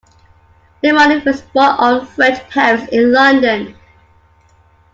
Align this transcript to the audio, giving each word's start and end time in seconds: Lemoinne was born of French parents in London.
Lemoinne 0.81 1.23
was 1.25 1.41
born 1.41 1.75
of 1.77 2.09
French 2.09 2.39
parents 2.49 2.91
in 2.91 3.11
London. 3.13 3.77